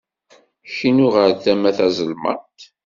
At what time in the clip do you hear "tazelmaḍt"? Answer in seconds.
1.77-2.59